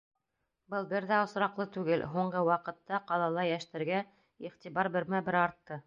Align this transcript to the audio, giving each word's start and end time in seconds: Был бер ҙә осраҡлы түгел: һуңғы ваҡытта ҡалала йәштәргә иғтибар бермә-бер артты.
Был 0.73 0.87
бер 0.93 1.05
ҙә 1.11 1.19
осраҡлы 1.25 1.67
түгел: 1.75 2.05
һуңғы 2.15 2.43
ваҡытта 2.49 3.03
ҡалала 3.13 3.47
йәштәргә 3.53 4.05
иғтибар 4.51 4.95
бермә-бер 4.99 5.41
артты. 5.49 5.79